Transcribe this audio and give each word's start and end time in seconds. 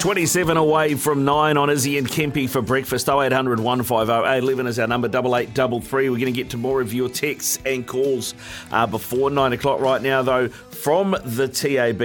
27 0.00 0.56
away 0.56 0.94
from 0.94 1.26
9 1.26 1.58
on 1.58 1.68
Izzy 1.68 1.98
and 1.98 2.08
Kempy 2.08 2.48
for 2.48 2.62
breakfast. 2.62 3.06
0800 3.06 3.60
150 3.60 4.10
811 4.10 4.66
is 4.66 4.78
our 4.78 4.86
number, 4.86 5.08
8833. 5.08 6.08
We're 6.08 6.16
going 6.16 6.24
to 6.24 6.32
get 6.32 6.48
to 6.50 6.56
more 6.56 6.80
of 6.80 6.94
your 6.94 7.10
texts 7.10 7.58
and 7.66 7.86
calls 7.86 8.32
uh, 8.72 8.86
before 8.86 9.28
9 9.30 9.52
o'clock 9.52 9.78
right 9.80 10.00
now, 10.00 10.22
though. 10.22 10.48
From 10.48 11.14
the 11.26 11.46
TAB, 11.46 12.00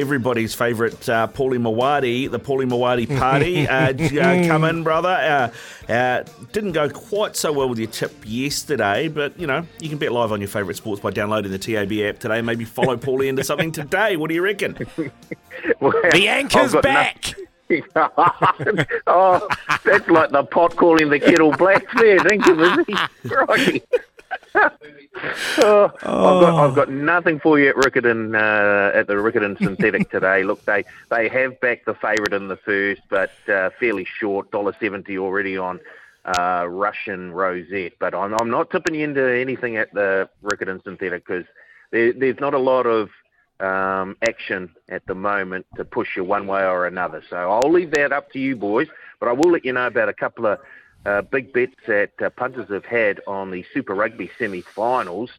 everybody's 0.00 0.54
favourite 0.54 1.08
uh, 1.08 1.26
Paulie 1.26 1.58
Maoate, 1.58 2.30
the 2.30 2.38
Paulie 2.38 2.68
Maoate 2.70 3.18
party. 3.18 3.66
uh, 3.68 3.92
uh, 3.92 4.46
come 4.46 4.62
in, 4.62 4.84
brother. 4.84 5.52
Uh, 5.88 5.92
uh, 5.92 6.22
didn't 6.52 6.70
go 6.70 6.88
quite 6.88 7.34
so 7.34 7.52
well 7.52 7.68
with 7.68 7.80
your 7.80 7.90
tip 7.90 8.14
yesterday, 8.24 9.08
but 9.08 9.36
you 9.40 9.48
know, 9.48 9.66
you 9.80 9.88
can 9.88 9.98
bet 9.98 10.12
live 10.12 10.30
on 10.30 10.40
your 10.40 10.46
favourite 10.46 10.76
sports 10.76 11.00
by 11.02 11.10
downloading 11.10 11.50
the 11.50 11.58
TAB 11.58 11.90
app 12.08 12.20
today. 12.20 12.40
Maybe 12.42 12.64
follow 12.64 12.96
Paulie 12.96 13.26
into 13.26 13.42
something 13.42 13.72
today. 13.72 14.16
What 14.16 14.28
do 14.28 14.34
you 14.36 14.42
reckon? 14.42 14.76
Well, 15.80 15.92
The 16.12 16.28
anchor's 16.28 16.76
I've 16.76 16.82
back. 16.82 17.16
nothing- 17.26 17.39
oh, 19.06 19.48
that's 19.84 20.08
like 20.08 20.30
the 20.30 20.44
pot 20.50 20.76
calling 20.76 21.08
the 21.08 21.20
kettle 21.20 21.52
black 21.52 21.84
there, 21.98 22.18
thank 22.20 22.44
you, 22.46 22.54
Lizzie. 22.54 23.82
Oh, 25.58 25.90
I've, 26.02 26.02
got, 26.02 26.64
I've 26.64 26.74
got 26.74 26.88
nothing 26.90 27.40
for 27.40 27.58
you 27.58 27.68
at 27.68 27.76
Riccarton, 27.76 28.34
uh, 28.34 28.96
at 28.96 29.06
the 29.06 29.14
Riccarton 29.14 29.58
Synthetic 29.58 30.10
today. 30.10 30.44
Look, 30.44 30.64
they, 30.64 30.84
they 31.10 31.28
have 31.28 31.60
backed 31.60 31.86
the 31.86 31.94
favourite 31.94 32.32
in 32.32 32.48
the 32.48 32.56
first, 32.56 33.02
but 33.08 33.32
uh, 33.48 33.70
fairly 33.78 34.04
short, 34.04 34.50
$1.70 34.50 35.18
already 35.18 35.58
on 35.58 35.80
uh, 36.24 36.66
Russian 36.68 37.32
Rosette. 37.32 37.94
But 37.98 38.14
I'm, 38.14 38.34
I'm 38.40 38.50
not 38.50 38.70
tipping 38.70 38.94
you 38.94 39.04
into 39.04 39.22
anything 39.22 39.76
at 39.76 39.92
the 39.92 40.28
Riccarton 40.42 40.82
Synthetic 40.84 41.26
because 41.26 41.44
there, 41.90 42.12
there's 42.12 42.40
not 42.40 42.54
a 42.54 42.58
lot 42.58 42.86
of 42.86 43.10
um, 43.60 44.16
action 44.22 44.74
at 44.88 45.04
the 45.06 45.14
moment 45.14 45.66
to 45.76 45.84
push 45.84 46.16
you 46.16 46.24
one 46.24 46.46
way 46.46 46.64
or 46.64 46.86
another. 46.86 47.22
So 47.28 47.36
I'll 47.36 47.70
leave 47.70 47.90
that 47.92 48.12
up 48.12 48.32
to 48.32 48.38
you 48.38 48.56
boys, 48.56 48.88
but 49.18 49.28
I 49.28 49.32
will 49.32 49.50
let 49.50 49.64
you 49.64 49.72
know 49.72 49.86
about 49.86 50.08
a 50.08 50.14
couple 50.14 50.46
of 50.46 50.58
uh, 51.06 51.22
big 51.22 51.52
bets 51.52 51.76
that 51.86 52.12
uh, 52.22 52.30
punters 52.30 52.68
have 52.70 52.84
had 52.84 53.20
on 53.26 53.50
the 53.50 53.64
Super 53.72 53.94
Rugby 53.94 54.30
semi-finals. 54.38 55.30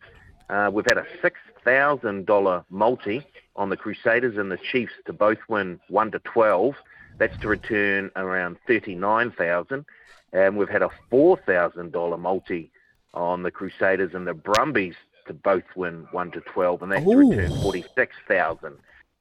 Uh, 0.49 0.69
we've 0.71 0.85
had 0.85 0.97
a 0.97 1.05
$6,000 1.23 2.65
multi 2.69 3.25
on 3.55 3.69
the 3.69 3.77
Crusaders 3.77 4.37
and 4.37 4.51
the 4.51 4.57
Chiefs 4.57 4.93
to 5.05 5.13
both 5.13 5.37
win 5.47 5.79
1 5.89 6.11
to 6.11 6.19
12. 6.19 6.75
That's 7.17 7.39
to 7.41 7.47
return 7.47 8.11
around 8.15 8.57
39,000. 8.67 9.85
And 10.33 10.57
we've 10.57 10.69
had 10.69 10.81
a 10.81 10.89
$4,000 11.11 12.19
multi 12.19 12.71
on 13.13 13.43
the 13.43 13.51
Crusaders 13.51 14.13
and 14.13 14.25
the 14.25 14.33
Brumbies 14.33 14.95
to 15.31 15.39
both 15.39 15.63
win 15.75 16.07
1 16.11 16.31
to 16.31 16.41
12 16.41 16.83
and 16.83 16.91
that's 16.91 17.05
Ooh. 17.05 17.17
return 17.17 17.51
46,000. 17.61 18.77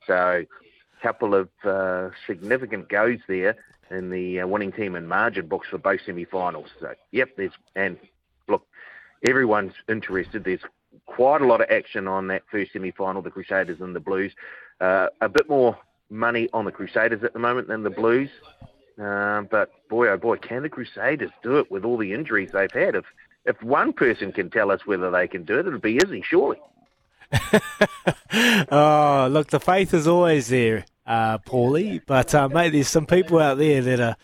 So 0.06 0.44
a 0.44 1.02
couple 1.02 1.34
of 1.34 1.48
uh, 1.64 2.10
significant 2.26 2.88
goes 2.88 3.18
there 3.28 3.56
in 3.90 4.10
the 4.10 4.40
uh, 4.40 4.46
winning 4.46 4.72
team 4.72 4.94
and 4.94 5.08
margin 5.08 5.46
books 5.46 5.68
for 5.68 5.78
both 5.78 6.00
semi-finals. 6.04 6.68
So 6.80 6.94
yep, 7.12 7.30
there's 7.36 7.52
and 7.74 7.98
look, 8.48 8.66
everyone's 9.24 9.74
interested. 9.88 10.44
There's 10.44 10.60
quite 11.06 11.40
a 11.40 11.46
lot 11.46 11.60
of 11.60 11.70
action 11.70 12.08
on 12.08 12.28
that 12.28 12.42
first 12.50 12.72
semi-final, 12.72 13.22
the 13.22 13.30
Crusaders 13.30 13.80
and 13.80 13.94
the 13.94 14.00
Blues. 14.00 14.32
Uh, 14.80 15.08
a 15.20 15.28
bit 15.28 15.48
more 15.48 15.78
money 16.08 16.48
on 16.52 16.64
the 16.64 16.72
Crusaders 16.72 17.22
at 17.22 17.32
the 17.32 17.38
moment 17.38 17.68
than 17.68 17.82
the 17.82 17.90
Blues. 17.90 18.30
Um, 18.98 19.48
but 19.50 19.70
boy, 19.88 20.08
oh 20.08 20.16
boy, 20.16 20.36
can 20.36 20.62
the 20.62 20.68
Crusaders 20.68 21.30
do 21.42 21.58
it 21.58 21.70
with 21.70 21.84
all 21.84 21.96
the 21.96 22.12
injuries 22.12 22.50
they've 22.52 22.70
had? 22.70 22.94
If 22.94 23.04
if 23.44 23.62
one 23.62 23.92
person 23.92 24.32
can 24.32 24.50
tell 24.50 24.70
us 24.70 24.86
whether 24.86 25.10
they 25.10 25.28
can 25.28 25.44
do 25.44 25.58
it, 25.58 25.66
it'll 25.66 25.78
be 25.78 25.96
Izzy, 25.96 26.22
surely. 26.22 26.58
oh, 28.70 29.28
look, 29.30 29.48
the 29.48 29.60
faith 29.60 29.94
is 29.94 30.06
always 30.06 30.48
there, 30.48 30.84
uh, 31.06 31.38
Paulie. 31.38 32.00
But 32.04 32.34
uh, 32.34 32.48
mate, 32.48 32.70
there's 32.70 32.88
some 32.88 33.06
people 33.06 33.38
out 33.38 33.58
there 33.58 33.82
that 33.82 34.00
are 34.00 34.16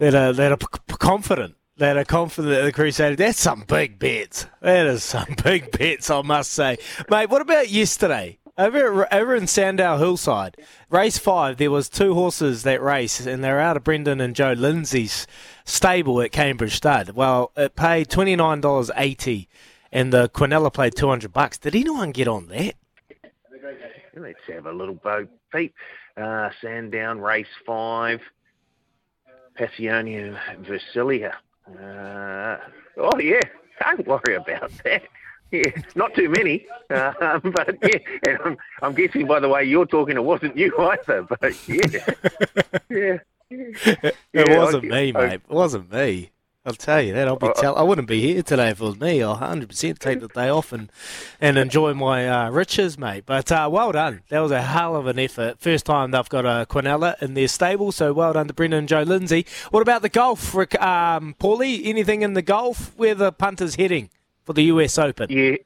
that 0.00 0.14
are 0.14 0.32
that 0.32 0.52
are 0.52 0.56
p- 0.56 0.96
confident. 0.98 1.54
That 1.78 1.96
are 1.96 2.04
confident 2.04 2.54
that 2.54 2.64
the 2.64 2.72
Crusaders. 2.72 3.16
That's 3.16 3.40
some 3.40 3.64
big 3.66 3.98
bets. 3.98 4.46
That 4.60 4.86
is 4.86 5.02
some 5.04 5.34
big 5.42 5.70
bets, 5.76 6.10
I 6.10 6.22
must 6.22 6.52
say, 6.52 6.78
mate. 7.08 7.30
What 7.30 7.42
about 7.42 7.70
yesterday? 7.70 8.38
Over 8.62 9.12
over 9.12 9.34
in 9.34 9.48
Sandown 9.48 9.98
Hillside, 9.98 10.56
race 10.88 11.18
five, 11.18 11.56
there 11.56 11.72
was 11.72 11.88
two 11.88 12.14
horses 12.14 12.62
that 12.62 12.80
race, 12.80 13.26
and 13.26 13.42
they're 13.42 13.58
out 13.58 13.76
of 13.76 13.82
Brendan 13.82 14.20
and 14.20 14.36
Joe 14.36 14.52
Lindsay's 14.52 15.26
stable 15.64 16.22
at 16.22 16.30
Cambridge 16.30 16.76
Stud. 16.76 17.10
Well, 17.10 17.50
it 17.56 17.74
paid 17.74 18.08
twenty 18.08 18.36
nine 18.36 18.60
dollars 18.60 18.88
eighty, 18.96 19.48
and 19.90 20.12
the 20.12 20.28
Quinella 20.28 20.72
played 20.72 20.94
two 20.94 21.08
hundred 21.08 21.32
bucks. 21.32 21.58
Did 21.58 21.74
anyone 21.74 22.12
get 22.12 22.28
on 22.28 22.46
that? 22.48 22.76
Let's 24.14 24.38
have 24.46 24.66
a 24.66 24.72
little 24.72 24.94
bo 24.94 25.26
peep. 25.52 25.74
Uh, 26.16 26.50
Sandown 26.60 27.20
race 27.20 27.48
five. 27.66 28.20
Passionia 29.58 30.38
Versilia. 30.60 31.32
Uh, 31.66 32.58
oh 32.96 33.18
yeah, 33.18 33.40
don't 33.80 34.06
worry 34.06 34.36
about 34.36 34.70
that. 34.84 35.02
Yeah, 35.52 35.70
not 35.94 36.14
too 36.14 36.28
many, 36.30 36.66
um, 36.90 37.40
but 37.54 37.76
yeah. 37.82 37.98
And 38.26 38.38
I'm, 38.44 38.56
I'm 38.82 38.94
guessing 38.94 39.26
by 39.26 39.38
the 39.38 39.48
way 39.48 39.64
you're 39.64 39.86
talking, 39.86 40.16
it 40.16 40.24
wasn't 40.24 40.56
you 40.56 40.74
either. 40.80 41.22
But 41.22 41.68
yeah, 41.68 42.14
yeah. 42.88 43.18
It 43.50 44.16
Yeah, 44.32 44.58
wasn't 44.58 44.86
I- 44.86 44.88
me, 44.88 45.12
I- 45.14 45.20
mate. 45.28 45.32
It 45.34 45.50
wasn't 45.54 45.92
me. 45.92 46.30
I'll 46.64 46.74
tell 46.74 47.02
you 47.02 47.12
that. 47.14 47.26
I'll 47.26 47.34
be 47.34 47.50
tell. 47.56 47.74
I 47.76 47.82
wouldn't 47.82 48.06
be 48.06 48.20
here 48.20 48.40
today 48.40 48.68
if 48.68 48.80
it 48.80 48.84
was 48.84 49.00
me. 49.00 49.20
I'll 49.20 49.34
hundred 49.34 49.68
percent 49.68 49.98
take 49.98 50.20
the 50.20 50.28
day 50.28 50.48
off 50.48 50.72
and 50.72 50.92
and 51.40 51.58
enjoy 51.58 51.92
my 51.92 52.28
uh, 52.28 52.50
riches, 52.50 52.96
mate. 52.96 53.24
But 53.26 53.50
uh, 53.50 53.68
well 53.70 53.90
done. 53.90 54.22
That 54.28 54.38
was 54.38 54.52
a 54.52 54.62
hell 54.62 54.94
of 54.94 55.08
an 55.08 55.18
effort. 55.18 55.58
First 55.58 55.86
time 55.86 56.12
they've 56.12 56.28
got 56.28 56.44
a 56.46 56.64
Quinella 56.70 57.20
in 57.20 57.34
their 57.34 57.48
stable, 57.48 57.90
so 57.90 58.12
well 58.12 58.32
done 58.34 58.46
to 58.46 58.54
Brendan 58.54 58.78
and 58.78 58.88
Joe 58.88 59.02
Lindsay. 59.02 59.44
What 59.72 59.80
about 59.82 60.02
the 60.02 60.08
golf, 60.08 60.54
Rick, 60.54 60.80
um, 60.80 61.34
Paulie? 61.40 61.84
Anything 61.84 62.22
in 62.22 62.34
the 62.34 62.42
golf? 62.42 62.92
Where 62.96 63.16
the 63.16 63.32
punters 63.32 63.74
heading 63.74 64.10
for 64.44 64.52
the 64.52 64.64
US 64.64 64.98
Open? 64.98 65.30
Yeah. 65.30 65.56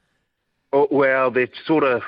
Oh, 0.73 0.87
well, 0.91 1.31
they're 1.31 1.49
sort 1.65 1.83
of, 1.83 2.01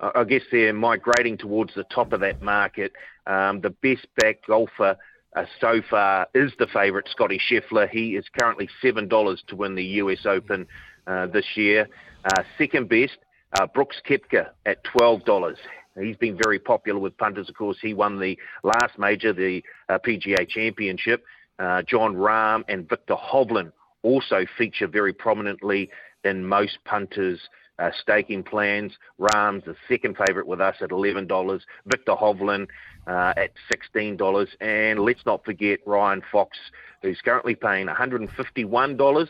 I 0.00 0.24
guess 0.24 0.42
they're 0.50 0.72
migrating 0.72 1.38
towards 1.38 1.74
the 1.74 1.84
top 1.84 2.12
of 2.12 2.20
that 2.20 2.42
market. 2.42 2.92
Um, 3.26 3.60
the 3.60 3.70
best 3.70 4.06
back 4.16 4.44
golfer 4.46 4.96
uh, 5.34 5.44
so 5.60 5.80
far 5.88 6.26
is 6.34 6.52
the 6.58 6.66
favourite, 6.66 7.08
Scotty 7.08 7.38
Scheffler. 7.38 7.88
He 7.88 8.16
is 8.16 8.24
currently 8.38 8.68
$7 8.82 9.46
to 9.46 9.56
win 9.56 9.74
the 9.74 9.84
US 9.84 10.26
Open 10.26 10.66
uh, 11.06 11.26
this 11.26 11.46
year. 11.54 11.88
Uh, 12.24 12.42
second 12.58 12.88
best, 12.88 13.16
uh, 13.58 13.66
Brooks 13.66 13.96
Koepka 14.08 14.50
at 14.66 14.84
$12. 14.84 15.56
He's 16.00 16.16
been 16.16 16.38
very 16.42 16.58
popular 16.58 16.98
with 16.98 17.16
punters, 17.18 17.48
of 17.48 17.54
course. 17.54 17.76
He 17.80 17.94
won 17.94 18.18
the 18.18 18.36
last 18.62 18.98
major, 18.98 19.32
the 19.32 19.62
uh, 19.88 19.98
PGA 19.98 20.48
Championship. 20.48 21.24
Uh, 21.58 21.82
Jon 21.82 22.14
Rahm 22.14 22.64
and 22.68 22.88
Viktor 22.88 23.14
Hovland 23.14 23.72
also 24.02 24.46
feature 24.58 24.86
very 24.86 25.12
prominently 25.12 25.90
in 26.24 26.44
most 26.44 26.78
punters' 26.84 27.40
uh, 27.78 27.90
staking 28.00 28.42
plans. 28.42 28.92
Rahm's 29.18 29.64
the 29.64 29.74
second 29.88 30.16
favourite 30.16 30.46
with 30.46 30.60
us 30.60 30.76
at 30.80 30.90
$11. 30.90 31.60
Viktor 31.86 32.12
Hovland 32.12 32.68
uh, 33.06 33.32
at 33.36 33.52
$16. 33.72 34.48
And 34.60 35.00
let's 35.00 35.24
not 35.26 35.44
forget 35.44 35.80
Ryan 35.86 36.22
Fox, 36.30 36.56
who's 37.02 37.20
currently 37.24 37.54
paying 37.54 37.86
$151 37.86 39.28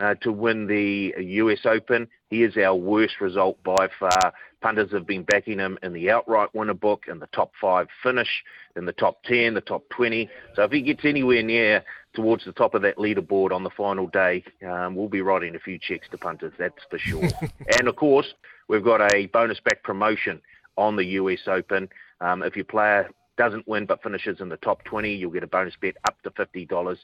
uh, 0.00 0.14
to 0.14 0.32
win 0.32 0.66
the 0.66 1.12
US 1.16 1.60
Open. 1.64 2.08
He 2.28 2.42
is 2.42 2.56
our 2.56 2.74
worst 2.74 3.20
result 3.20 3.62
by 3.62 3.88
far. 4.00 4.32
Punters 4.60 4.92
have 4.92 5.06
been 5.06 5.22
backing 5.22 5.58
him 5.58 5.78
in 5.82 5.92
the 5.92 6.10
outright 6.10 6.54
winner 6.54 6.74
book, 6.74 7.04
in 7.08 7.18
the 7.18 7.26
top 7.28 7.52
five 7.60 7.88
finish, 8.02 8.42
in 8.76 8.84
the 8.84 8.92
top 8.92 9.22
10, 9.24 9.54
the 9.54 9.60
top 9.60 9.88
20. 9.90 10.28
So 10.54 10.62
if 10.62 10.72
he 10.72 10.82
gets 10.82 11.04
anywhere 11.04 11.42
near 11.42 11.84
towards 12.14 12.44
the 12.44 12.52
top 12.52 12.74
of 12.74 12.82
that 12.82 12.96
leaderboard 12.96 13.52
on 13.52 13.64
the 13.64 13.70
final 13.70 14.06
day, 14.06 14.44
um, 14.66 14.94
we'll 14.94 15.08
be 15.08 15.22
writing 15.22 15.54
a 15.54 15.58
few 15.58 15.78
checks 15.78 16.08
to 16.10 16.18
punters, 16.18 16.52
that's 16.58 16.82
for 16.90 16.98
sure. 16.98 17.28
and 17.78 17.88
of 17.88 17.96
course, 17.96 18.34
we've 18.68 18.84
got 18.84 19.00
a 19.14 19.26
bonus 19.26 19.60
back 19.60 19.82
promotion 19.82 20.40
on 20.76 20.96
the 20.96 21.04
US 21.04 21.40
Open. 21.46 21.88
Um, 22.20 22.42
if 22.42 22.56
your 22.56 22.64
player 22.64 23.10
doesn't 23.36 23.66
win 23.66 23.86
but 23.86 24.02
finishes 24.02 24.40
in 24.40 24.48
the 24.48 24.56
top 24.58 24.84
20, 24.84 25.12
you'll 25.14 25.30
get 25.30 25.42
a 25.42 25.48
bonus 25.48 25.74
bet 25.80 25.96
up 26.06 26.20
to 26.22 26.30
$50 26.30 26.98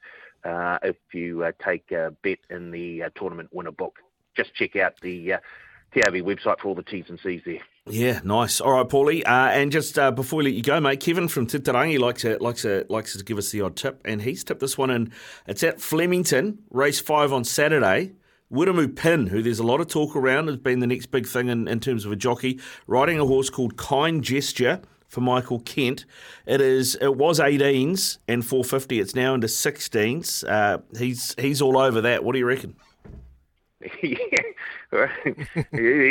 uh, 0.45 0.79
if 0.83 0.97
you 1.13 1.45
uh, 1.45 1.53
take 1.65 1.91
a 1.91 2.15
bet 2.23 2.39
in 2.51 2.71
the 2.71 3.05
uh, 3.05 3.11
tournament 3.17 3.49
winner 3.53 3.73
book. 3.73 3.97
Just 4.37 4.55
check 4.55 4.77
out 4.77 4.95
the 5.03 5.35
uh, 5.35 5.39
website 5.97 6.61
for 6.61 6.69
all 6.69 6.75
the 6.75 6.83
T's 6.83 7.07
and 7.09 7.19
C's 7.23 7.43
there. 7.45 7.59
Yeah, 7.90 8.20
nice. 8.25 8.61
All 8.61 8.73
right, 8.73 8.88
Paulie. 8.88 9.23
Uh, 9.25 9.50
and 9.50 9.73
just 9.73 9.99
uh, 9.99 10.11
before 10.11 10.38
we 10.38 10.44
let 10.44 10.55
you 10.55 10.62
go, 10.62 10.81
mate, 10.81 11.00
Kevin 11.00 11.29
from 11.29 11.46
Titirangi 11.46 11.99
likes 11.99 12.23
to, 12.23 12.37
likes, 12.43 12.62
to, 12.62 12.87
likes 12.88 13.17
to 13.17 13.25
give 13.25 13.38
us 13.38 13.50
the 13.50 13.62
odd 13.62 13.76
tip, 13.76 14.00
and 14.05 14.23
he's 14.23 14.44
tipped 14.44 14.61
this 14.61 14.76
one 14.76 14.90
in. 14.90 15.12
It's 15.46 15.62
at 15.62 15.81
Flemington, 15.81 16.58
race 16.70 17.00
five 17.00 17.32
on 17.32 17.44
Saturday. 17.44 18.12
Wiremu 18.52 18.96
Pinn, 18.96 19.26
who 19.26 19.43
there's 19.43 19.58
a 19.58 19.64
lot 19.64 19.81
of 19.81 19.88
talk 19.88 20.17
around, 20.17 20.46
has 20.46 20.56
been 20.56 20.81
the 20.81 20.87
next 20.87 21.06
big 21.06 21.26
thing 21.26 21.49
in, 21.49 21.69
in 21.69 21.81
terms 21.81 22.06
of 22.06 22.12
a 22.12 22.17
jockey, 22.17 22.58
riding 22.87 23.19
a 23.20 23.26
horse 23.26 23.50
called 23.50 23.76
Kind 23.76 24.25
Gesture 24.25 24.81
for 25.08 25.20
Michael 25.20 25.61
Kent. 25.61 26.06
It 26.46 26.61
is 26.61 26.94
it 27.00 27.17
was 27.17 27.40
18s 27.40 28.19
and 28.26 28.44
450. 28.44 29.00
It's 29.00 29.14
now 29.14 29.35
into 29.35 29.46
16s. 29.46 30.49
Uh, 30.49 30.79
he's 30.96 31.35
he's 31.38 31.61
all 31.61 31.79
over 31.79 32.00
that. 32.02 32.25
What 32.25 32.32
do 32.32 32.38
you 32.38 32.46
reckon? 32.46 32.76
he 34.01 34.19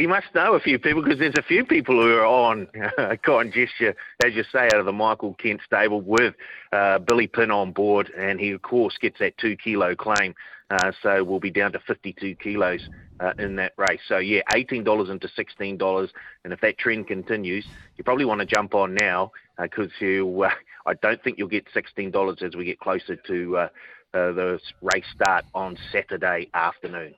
must 0.08 0.28
know 0.34 0.54
a 0.54 0.60
few 0.60 0.80
people 0.80 1.02
because 1.02 1.20
there's 1.20 1.38
a 1.38 1.44
few 1.44 1.66
people 1.66 1.96
who 1.96 2.16
are 2.16 2.26
on 2.26 2.68
uh, 2.98 3.16
kind 3.18 3.52
gesture, 3.52 3.94
as 4.24 4.34
you 4.34 4.44
say, 4.52 4.68
out 4.68 4.80
of 4.80 4.86
the 4.86 4.94
Michael 4.94 5.34
Kent 5.34 5.60
stable 5.66 6.00
with 6.00 6.34
uh, 6.72 7.00
Billy 7.00 7.28
Pinn 7.28 7.52
on 7.52 7.74
board, 7.74 8.10
and 8.18 8.40
he 8.40 8.52
of 8.52 8.62
course 8.62 8.98
gets 9.02 9.20
that 9.20 9.38
two 9.38 9.58
kilo 9.58 9.96
claim, 9.96 10.34
uh, 10.70 10.94
so 11.04 11.26
we'll 11.26 11.42
be 11.42 11.52
down 11.52 11.74
to 11.74 11.80
52 11.80 12.36
kilos 12.36 12.88
uh, 13.20 13.34
in 13.38 13.58
that 13.58 13.74
race. 13.78 14.00
So 14.08 14.18
yeah, 14.18 14.42
$18 14.52 15.10
into 15.10 15.28
$16, 15.28 16.10
and 16.46 16.54
if 16.54 16.62
that 16.62 16.78
trend 16.78 17.08
continues, 17.08 17.66
you 17.98 18.04
probably 18.06 18.26
want 18.26 18.40
to 18.40 18.46
jump 18.46 18.76
on 18.76 18.94
now 18.94 19.34
because 19.62 19.92
uh, 20.02 20.06
you, 20.06 20.44
uh, 20.44 20.52
I 20.86 20.94
don't 20.94 21.22
think 21.22 21.38
you'll 21.38 21.50
get 21.50 21.66
$16 21.76 22.44
as 22.44 22.56
we 22.56 22.64
get 22.64 22.80
closer 22.80 23.18
to 23.18 23.58
uh, 23.58 23.70
the 24.14 24.58
race 24.82 25.06
start 25.14 25.44
on 25.54 25.78
Saturday 25.92 26.50
afternoon. 26.54 27.14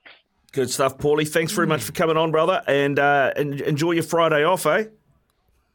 Good 0.52 0.70
stuff, 0.70 0.98
Paulie. 0.98 1.28
Thanks 1.28 1.52
very 1.52 1.66
much 1.68 1.82
for 1.82 1.92
coming 1.92 2.16
on, 2.16 2.32
brother, 2.32 2.62
and 2.66 2.98
uh, 2.98 3.32
enjoy 3.36 3.92
your 3.92 4.02
Friday 4.02 4.44
off, 4.44 4.66
eh? 4.66 4.86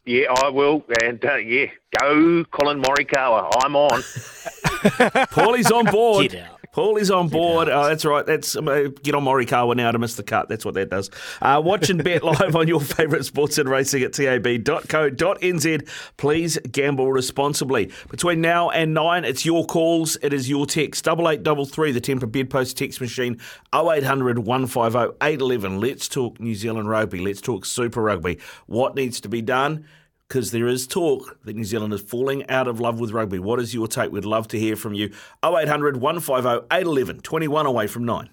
Yeah, 0.05 0.33
I 0.43 0.49
will. 0.49 0.83
And 1.01 1.23
uh, 1.23 1.35
yeah, 1.35 1.67
go 1.99 2.43
Collin 2.51 2.81
Morikawa. 2.81 3.49
I'm 3.63 3.75
on. 3.75 4.01
Paulie's 5.31 5.71
on 5.71 5.85
board. 5.85 6.39
Paul 6.75 6.97
is 6.97 7.09
on 7.09 7.29
board. 7.29 7.69
Oh, 7.69 7.87
that's 7.87 8.03
right. 8.03 8.25
That's 8.25 8.53
uh, 8.57 8.89
get 9.01 9.15
on 9.15 9.23
Morikawa 9.23 9.77
now 9.77 9.91
to 9.91 9.97
miss 9.97 10.15
the 10.15 10.23
cut. 10.23 10.49
That's 10.49 10.65
what 10.65 10.73
that 10.73 10.89
does. 10.89 11.09
Uh, 11.41 11.61
watch 11.63 11.89
and 11.89 12.03
bet 12.03 12.21
live 12.41 12.53
on 12.53 12.67
your 12.67 12.81
favourite 12.81 13.23
sports 13.23 13.57
and 13.57 13.69
racing 13.69 14.03
at 14.03 14.11
tab.co.nz. 14.11 15.89
Please 16.17 16.57
gamble 16.69 17.13
responsibly. 17.13 17.93
Between 18.09 18.41
now 18.41 18.71
and 18.71 18.93
nine, 18.93 19.23
it's 19.23 19.45
your 19.45 19.65
calls. 19.65 20.17
It 20.21 20.33
is 20.33 20.49
your 20.49 20.65
text. 20.65 21.05
Double 21.05 21.29
eight 21.29 21.43
double 21.43 21.65
three. 21.65 21.93
The 21.93 22.01
Temper 22.01 22.27
Bedpost 22.27 22.75
text 22.77 22.99
machine. 22.99 23.39
0800 23.73 24.39
150 24.39 25.15
811. 25.21 25.79
Let's 25.79 26.09
talk 26.09 26.41
New 26.41 26.55
Zealand 26.55 26.89
rugby. 26.89 27.19
Let's 27.19 27.39
talk 27.39 27.63
Super 27.63 28.01
Rugby. 28.01 28.37
What 28.65 28.95
needs 28.95 29.21
to 29.21 29.29
be 29.29 29.41
done? 29.41 29.85
Because 30.27 30.51
there 30.51 30.67
is 30.67 30.87
talk 30.87 31.37
that 31.43 31.55
New 31.55 31.63
Zealand 31.63 31.93
is 31.93 32.01
falling 32.01 32.47
out 32.49 32.67
of 32.67 32.79
love 32.79 32.99
with 32.99 33.11
rugby. 33.11 33.39
What 33.39 33.59
is 33.59 33.73
your 33.73 33.87
take? 33.87 34.11
We'd 34.11 34.25
love 34.25 34.47
to 34.49 34.59
hear 34.59 34.75
from 34.75 34.93
you. 34.93 35.11
0800 35.43 35.97
150 35.97 36.65
811, 36.71 37.21
21 37.21 37.65
away 37.65 37.87
from 37.87 38.05
9. 38.05 38.29